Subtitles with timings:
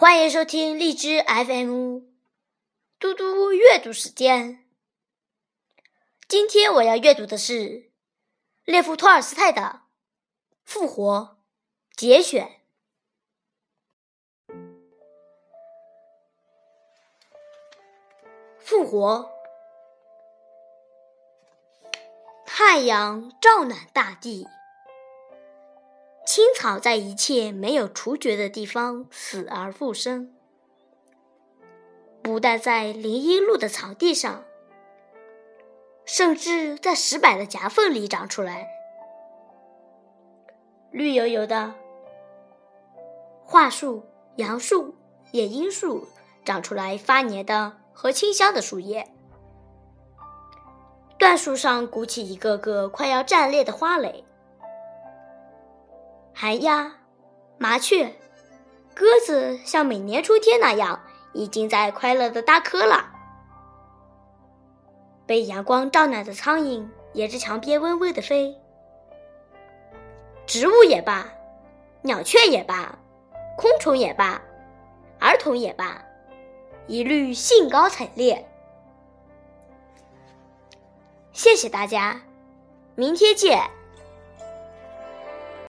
[0.00, 2.00] 欢迎收听荔枝 FM，
[2.98, 4.64] 嘟嘟阅读时间。
[6.26, 7.90] 今天我要阅读的是
[8.64, 9.60] 列夫·托尔斯泰的
[10.64, 11.36] 《复活》
[11.98, 12.62] 节选。
[18.58, 19.30] 复活，
[22.46, 24.48] 太阳照暖大地。
[26.26, 30.32] 青草在一切没有除绝的地方死而复生，
[32.22, 34.44] 不但在林荫路的草地上，
[36.04, 38.68] 甚至在石板的夹缝里长出来。
[40.92, 41.74] 绿油油的
[43.44, 44.04] 桦树、
[44.36, 44.94] 杨树、
[45.32, 46.06] 野樱树
[46.44, 49.08] 长出来发黏的和清香的树叶，
[51.18, 54.24] 椴树上鼓起一个个快要绽裂的花蕾。
[56.42, 56.94] 寒鸦、
[57.58, 58.14] 麻雀、
[58.94, 60.98] 鸽子，像每年春天那样，
[61.34, 63.12] 已经在快乐的搭窠了。
[65.26, 68.58] 被阳光照暖的苍蝇，沿着墙边嗡嗡的飞。
[70.46, 71.30] 植物也罢，
[72.00, 72.98] 鸟雀也罢，
[73.58, 74.40] 昆虫也罢，
[75.18, 76.02] 儿童也罢，
[76.86, 78.48] 一律兴高采烈。
[81.34, 82.18] 谢谢大家，
[82.94, 83.60] 明天见。